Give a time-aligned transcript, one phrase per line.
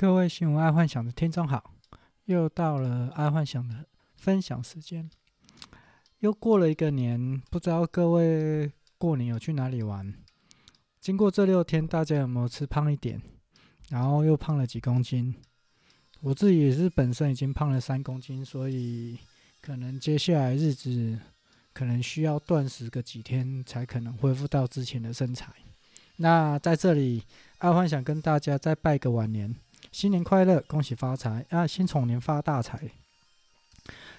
[0.00, 1.74] 各位新闻爱幻想的听众好，
[2.26, 3.84] 又到了爱幻想的
[4.14, 5.10] 分享时间。
[6.20, 10.14] 又过了一个年，不知道各位过年有去哪里玩？
[11.00, 13.20] 经过这六天，大家有没有吃胖一点？
[13.88, 15.34] 然后又胖了几公斤？
[16.20, 19.18] 我自己也是本身已经胖了三公斤，所以
[19.60, 21.18] 可能接下来日子
[21.72, 25.52] 可能需要断食个几天，才可能恢复到之前的身材。
[26.18, 27.24] 那在这里，
[27.58, 29.52] 爱幻想跟大家再拜个晚年。
[29.98, 31.66] 新年快乐，恭喜发财啊！
[31.66, 32.88] 新宠年发大财。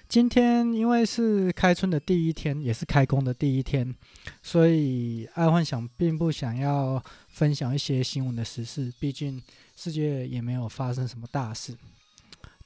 [0.06, 3.96] 今天因为是开春的第一天，也是开工的第一天，
[4.42, 9.42] 所以爱幻想并不想要分享一些新闻的时事，毕竟
[9.74, 11.74] 世界也没有发生什么大事。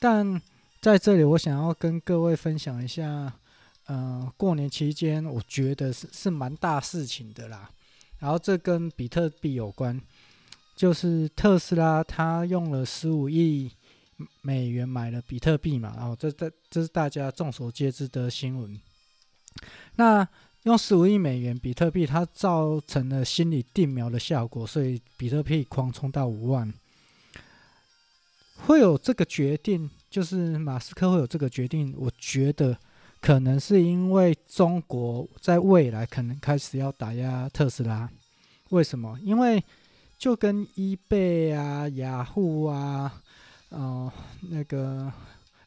[0.00, 0.42] 但
[0.80, 3.33] 在这里，我想要跟各位分享一下，
[3.86, 7.70] 呃，过年期间我觉得是是蛮大事情的啦。
[8.19, 10.00] 然后这跟比特币有关。
[10.74, 13.70] 就是特斯拉，他用了十五亿
[14.42, 18.80] 美元买了比特币嘛，然后这这这是大家众所皆知的新闻。
[19.97, 20.27] 那
[20.64, 26.72] 用十五亿美元比特币，它造成了心理定锚的效果，所以比特币狂冲到五万。
[28.67, 32.77] 会有这个决定，就是马斯克会有这个决定，我觉得
[33.20, 38.08] 可能是因为中国在未来可能开始要打压特斯拉。
[38.70, 39.19] 为什么？
[39.22, 39.62] 因为
[40.17, 43.23] 就跟 eBay 啊、雅虎啊、
[43.69, 44.11] 哦、
[44.43, 45.12] 那个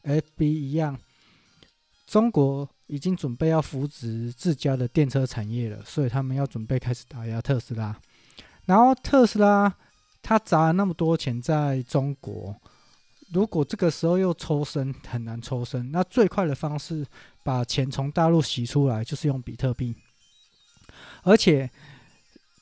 [0.02, 0.98] FB 一样，
[2.06, 7.96] 中国已经准备要扶植自家的电车产业了，所以他们要准备开始打压特斯拉。
[8.64, 9.72] 然后特斯拉
[10.22, 12.56] 他砸了那么多钱在中国，
[13.32, 15.92] 如果这个时候又抽身，很难抽身。
[15.92, 17.06] 那最快的方式
[17.44, 19.94] 把钱从大陆洗出来，就是用比特币，
[21.22, 21.70] 而且。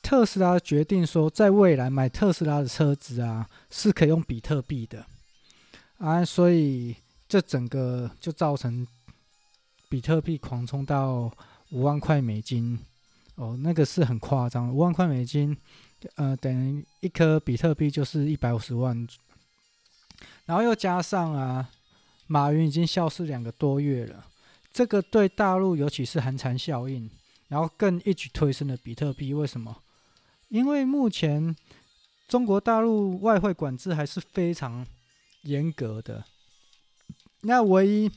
[0.07, 5.05] 特斯拉决定说，在未来买特斯拉的车子啊，是可以用比特币的。
[5.97, 6.95] 啊，所以
[7.27, 8.87] 这整个就造成
[9.89, 11.29] 比特币狂冲到
[11.71, 12.79] 五万块美金。
[13.35, 15.55] 哦，那个是很夸张，五万块美金，
[16.15, 19.05] 呃，等于一颗比特币就是一百五十万，
[20.45, 21.69] 然后又加上啊，
[22.27, 24.25] 马云已经消失两个多月了，
[24.71, 27.09] 这个对大陆尤其是寒蝉效应，
[27.49, 29.75] 然后更一举推升了比特币，为什么？
[30.49, 31.55] 因为目前
[32.27, 34.85] 中国大陆外汇管制还是非常
[35.43, 36.23] 严格的，
[37.41, 38.11] 那唯一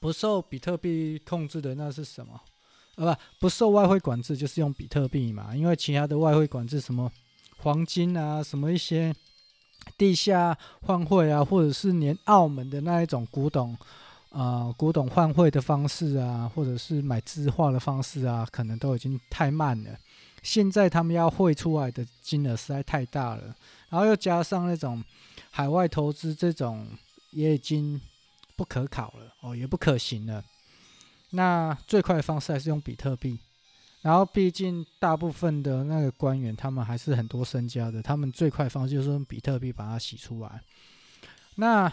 [0.00, 2.40] 不受比特币控制的那是什么？
[2.96, 5.56] 呃，不，不受外汇管制就是用比特币嘛。
[5.56, 7.10] 因为其他的外汇管制，什么
[7.58, 9.14] 黄金啊，什么一些
[9.96, 13.72] 地下换汇啊，或者是连澳门的那一种古董
[14.28, 19.90] 啊、呃、古董换汇的方式啊，或者是买字画的方式啊，可能都已经太慢了。
[20.42, 23.54] 现在他们要汇出来的金额实在太大了，
[23.88, 25.02] 然后又加上那种
[25.50, 26.88] 海外投资这种
[27.30, 28.00] 也已经
[28.56, 30.44] 不可考了哦，也不可行了。
[31.30, 33.38] 那最快的方式还是用比特币，
[34.00, 40.60] 然后毕竟大部分的那个官员他们还是很多身家的，他们最快方式就是用比特币把它洗出来。
[41.54, 41.90] 那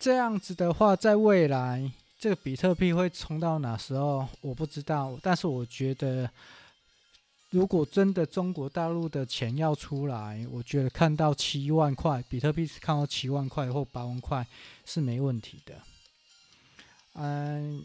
[0.00, 6.28] 这样子的话，在未来这个比特币会冲到哪时候我不知道，但是我觉得。
[7.52, 14.46] 如果真的中国大陆的钱要出来，我觉得看到七万块比特币，看到七万块或八万块
[14.86, 15.74] 是没问题的。
[17.12, 17.84] 嗯，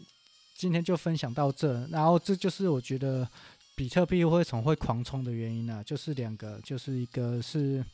[0.54, 3.28] 今天就分享到这，然后这就是我觉得
[3.74, 7.84] 比特币会从会狂冲的原因呢、就是两个，就是一个是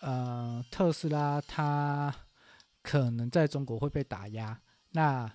[0.00, 2.14] 呃特斯拉它
[2.82, 4.56] 可能在中国会被打压，
[4.92, 5.28] 那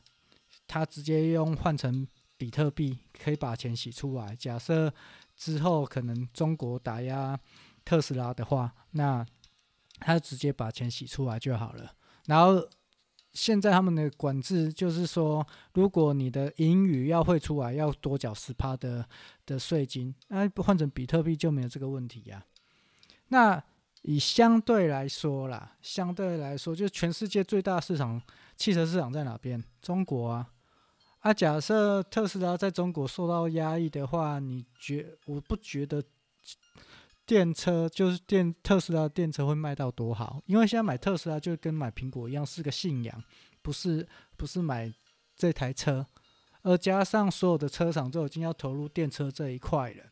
[0.69, 2.07] 它直接用换成
[2.39, 4.91] 比特币可以把钱洗出来，假设。
[5.39, 7.39] 之后可能中国打压
[7.85, 9.25] 特斯拉的话，那
[10.01, 11.93] 他直接把钱洗出来就好了。
[12.25, 12.61] 然后
[13.31, 19.07] 现在他们的管制就是说，如果你的盈余要汇出来，要多缴十趴的
[19.45, 22.43] 的税金，那换成比特币就没有这个问题呀。
[23.29, 23.63] 那
[24.01, 28.21] 以相对来说啦，相对来说，就全世界最大市场
[28.57, 29.63] 汽车市场在哪边？
[29.81, 30.49] 中国啊。
[31.19, 36.01] 啊，假设特斯拉在中国受到压抑的话，你觉我不觉得
[37.25, 43.23] 电车就是电特斯拉电车会卖到多好，因为现在买特斯拉就跟买苹果一样是个信仰，
[43.61, 44.07] 不是
[44.37, 44.91] 不是买
[45.35, 46.07] 这台车，
[46.61, 50.03] 而加上所有的车厂都已经要投入电车这一块了。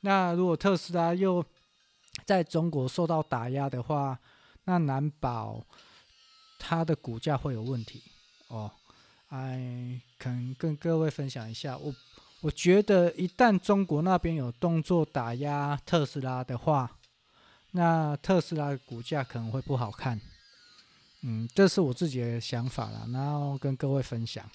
[0.00, 1.44] 那如果特斯拉又
[2.24, 4.18] 在中国受到打压的话，
[4.64, 5.64] 那难保
[6.58, 8.02] 它的股价会有问题
[8.48, 8.70] 哦。
[9.28, 11.94] 哎，可能跟各位分享一下，我
[12.42, 16.98] 我觉得一旦中国那边有动作打压特斯拉的话，
[17.72, 20.20] 那特斯拉的股价可能会不好看。
[21.22, 24.48] 嗯，这是我自己的想法啦，然后跟各位分享。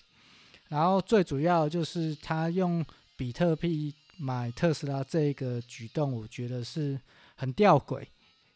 [0.69, 2.85] 然后最主要就是他用
[3.17, 6.97] 比特币买特斯拉这个举动，我觉得是
[7.35, 8.06] 很吊诡。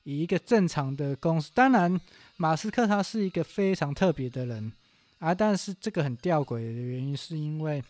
[0.04, 2.00] 以一个正常的公司，当然
[2.38, 4.72] 马斯克他是一个非常特别的人
[5.26, 7.84] 啊，但是这个很吊诡的原因是因为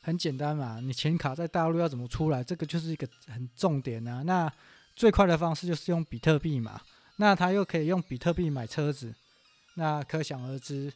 [0.00, 2.42] 很简单嘛，你钱卡在大陆要怎么出来？
[2.42, 4.22] 这个就是一个很重点啊。
[4.22, 4.50] 那
[4.96, 6.80] 最快的方式就是用比特币嘛，
[7.16, 9.14] 那他又可以用比特币买车子，
[9.74, 10.90] 那可想而知，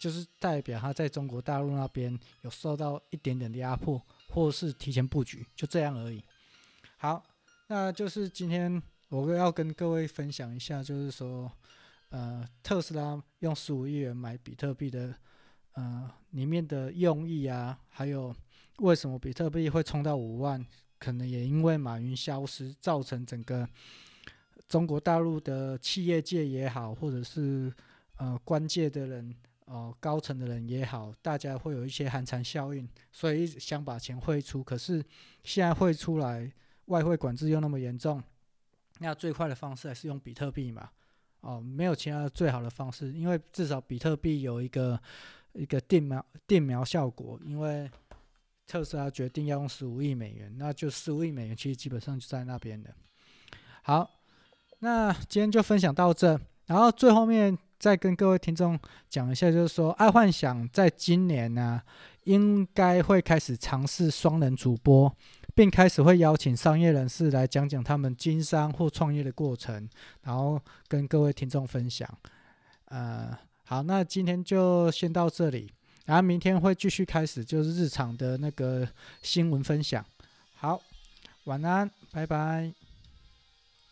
[0.00, 6.20] 就是代表他在中国大陆那边有受到一点点的压迫，或是提前布局，就这样而已。
[6.96, 7.24] 好，
[7.68, 8.82] 那就是今天。
[9.10, 11.48] 我要跟各位分享一下，就是说，
[12.14, 15.12] 呃，特斯拉用十五亿元买比特币的，
[15.72, 18.32] 呃，里面的用意啊，还有
[18.78, 20.64] 为什么比特币会冲到五万，
[21.00, 23.68] 可能也因为马云消失，造成整个
[24.68, 27.74] 中国大陆的企业界也好，或者是
[28.18, 29.34] 呃关键的人，
[29.64, 35.04] 哦、呃，高层的人也好，大家会有一些寒蝉效应，所以想把钱汇出，可是
[35.42, 36.52] 现在汇出来，
[36.84, 38.22] 外汇管制又那么严重。
[39.00, 40.90] 那最快的方式还是用比特币嘛？
[41.44, 44.98] 哦，没有其他最好的方式，因为至少比特币有一个
[45.52, 47.38] 一个定锚定锚效果。
[47.44, 47.90] 因为
[48.66, 52.94] 特斯拉决定要用十五亿美元，那就十五亿美元其实基本上就在那边的。
[53.82, 54.10] 好，
[54.78, 58.80] 那今天就分享到这，然后最后面再跟各位听众
[59.10, 61.82] 讲一下，就是说爱幻想在今年呢、
[62.22, 65.14] 应该会开始尝试双人主播。
[65.54, 69.88] 并开始会邀请商业人士来讲讲他们经商或创业的过程，
[70.22, 72.08] 然后跟各位听众分享。
[72.86, 75.72] 呃，好，那今天就先到这里，
[76.06, 78.86] 然后明天会继续开始就是日常的那个
[79.22, 80.04] 新闻分享。
[80.56, 80.80] 好，
[81.44, 82.83] 晚安，拜拜。